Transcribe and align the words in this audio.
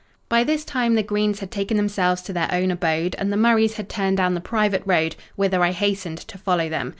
By 0.29 0.43
this 0.43 0.65
time 0.65 0.95
the 0.95 1.03
Greens 1.03 1.41
had 1.41 1.51
taken 1.51 1.77
themselves 1.77 2.23
to 2.23 2.33
their 2.33 2.49
own 2.51 2.71
abode, 2.71 3.15
and 3.19 3.31
the 3.31 3.37
Murrays 3.37 3.75
had 3.75 3.87
turned 3.87 4.17
down 4.17 4.33
the 4.33 4.41
private 4.41 4.81
road, 4.83 5.15
whither 5.35 5.63
I 5.63 5.73
hastened 5.73 6.17
to 6.27 6.39
follow 6.39 6.67
them. 6.69 6.89